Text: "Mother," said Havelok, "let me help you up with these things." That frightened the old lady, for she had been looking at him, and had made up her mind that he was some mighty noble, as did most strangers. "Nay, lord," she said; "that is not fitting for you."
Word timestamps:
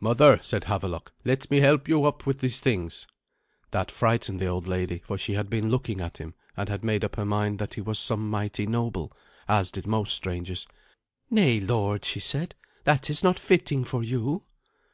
"Mother," 0.00 0.40
said 0.42 0.62
Havelok, 0.64 1.12
"let 1.26 1.50
me 1.50 1.60
help 1.60 1.86
you 1.86 2.06
up 2.06 2.24
with 2.24 2.40
these 2.40 2.62
things." 2.62 3.06
That 3.72 3.90
frightened 3.90 4.40
the 4.40 4.46
old 4.46 4.66
lady, 4.66 5.02
for 5.06 5.18
she 5.18 5.34
had 5.34 5.50
been 5.50 5.68
looking 5.68 6.00
at 6.00 6.16
him, 6.16 6.32
and 6.56 6.70
had 6.70 6.82
made 6.82 7.04
up 7.04 7.16
her 7.16 7.26
mind 7.26 7.58
that 7.58 7.74
he 7.74 7.82
was 7.82 7.98
some 7.98 8.30
mighty 8.30 8.66
noble, 8.66 9.12
as 9.46 9.70
did 9.70 9.86
most 9.86 10.14
strangers. 10.14 10.66
"Nay, 11.30 11.60
lord," 11.60 12.06
she 12.06 12.20
said; 12.20 12.54
"that 12.84 13.10
is 13.10 13.22
not 13.22 13.38
fitting 13.38 13.84
for 13.84 14.02
you." 14.02 14.44